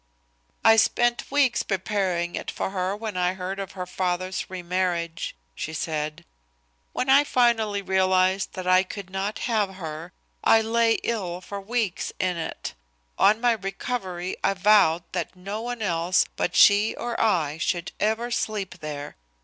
"I 0.65 0.77
spent 0.77 1.29
weeks 1.29 1.61
preparing 1.61 2.33
it 2.33 2.49
for 2.49 2.71
her 2.71 2.95
when 2.95 3.15
I 3.15 3.35
heard 3.35 3.59
of 3.59 3.73
her 3.73 3.85
father's 3.85 4.49
remarriage," 4.49 5.35
she 5.53 5.73
said, 5.73 6.25
"When 6.91 7.07
I 7.07 7.23
finally 7.23 7.83
realized 7.83 8.53
that 8.53 8.65
I 8.65 8.81
could 8.81 9.11
not 9.11 9.37
have 9.45 9.75
her, 9.75 10.11
I 10.43 10.61
lay 10.61 10.93
ill 11.03 11.39
for 11.39 11.61
weeks 11.61 12.11
in 12.17 12.35
it. 12.37 12.73
On 13.19 13.39
my 13.39 13.51
recovery 13.51 14.35
I 14.43 14.55
vowed 14.55 15.03
that 15.11 15.35
no 15.35 15.61
one 15.61 15.83
else 15.83 16.25
but 16.35 16.55
she 16.55 16.95
or 16.95 17.15
I 17.21 17.59
should 17.59 17.91
ever 17.99 18.31
sleep 18.31 18.79
there. 18.79 19.17